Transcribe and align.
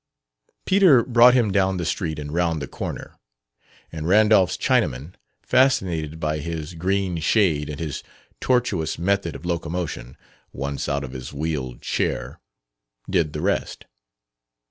Peter 0.65 1.03
brought 1.03 1.35
him 1.35 1.51
down 1.51 1.77
the 1.77 1.85
street 1.85 2.17
and 2.17 2.33
round 2.33 2.59
the 2.59 2.67
corner; 2.67 3.19
and 3.91 4.07
Randolph's 4.07 4.57
Chinaman, 4.57 5.13
fascinated 5.43 6.19
by 6.19 6.39
his 6.39 6.73
green 6.73 7.19
shade 7.19 7.69
and 7.69 7.79
his 7.79 8.01
tortuous 8.39 8.97
method 8.97 9.35
of 9.35 9.45
locomotion 9.45 10.17
(once 10.51 10.89
out 10.89 11.03
of 11.03 11.11
his 11.11 11.31
wheeled 11.33 11.83
chair), 11.83 12.39
did 13.07 13.33
the 13.33 13.41
rest. 13.41 13.85